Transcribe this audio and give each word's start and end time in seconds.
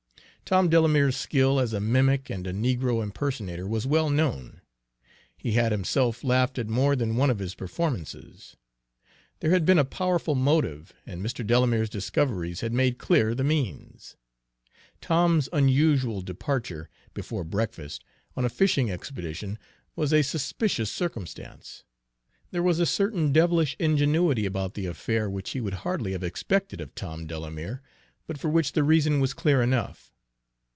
Tom 0.43 0.67
Delamere's 0.67 1.15
skill 1.15 1.61
as 1.61 1.71
a 1.71 1.79
mimic 1.79 2.29
and 2.29 2.45
a 2.45 2.51
negro 2.51 3.01
impersonator 3.01 3.65
was 3.65 3.87
well 3.87 4.09
known; 4.09 4.59
he 5.37 5.53
had 5.53 5.71
himself 5.71 6.25
laughed 6.25 6.59
at 6.59 6.67
more 6.67 6.93
than 6.93 7.15
one 7.15 7.29
of 7.29 7.39
his 7.39 7.55
performances. 7.55 8.57
There 9.39 9.51
had 9.51 9.65
been 9.65 9.79
a 9.79 9.85
powerful 9.85 10.35
motive, 10.35 10.91
and 11.05 11.25
Mr. 11.25 11.47
Delamere's 11.47 11.89
discoveries 11.89 12.59
had 12.59 12.73
made 12.73 12.97
clear 12.97 13.33
the 13.33 13.45
means. 13.45 14.17
Tom's 14.99 15.47
unusual 15.53 16.19
departure, 16.19 16.89
before 17.13 17.45
breakfast, 17.45 18.03
on 18.35 18.43
a 18.43 18.49
fishing 18.49 18.91
expedition 18.91 19.57
was 19.95 20.11
a 20.11 20.21
suspicious 20.21 20.91
circumstance. 20.91 21.85
There 22.49 22.63
was 22.63 22.79
a 22.81 22.85
certain 22.85 23.31
devilish 23.31 23.77
ingenuity 23.79 24.45
about 24.45 24.73
the 24.73 24.85
affair 24.87 25.29
which 25.29 25.51
he 25.51 25.61
would 25.61 25.75
hardly 25.85 26.11
have 26.11 26.23
expected 26.25 26.81
of 26.81 26.93
Tom 26.93 27.25
Delamere, 27.25 27.81
but 28.27 28.37
for 28.37 28.49
which 28.49 28.73
the 28.73 28.83
reason 28.83 29.21
was 29.21 29.33
clear 29.33 29.61
enough. 29.61 30.09